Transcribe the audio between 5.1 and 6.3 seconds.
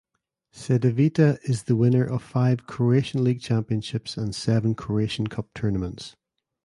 Cup tournaments.